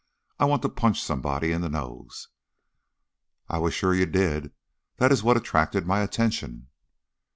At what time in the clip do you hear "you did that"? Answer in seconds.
3.93-5.11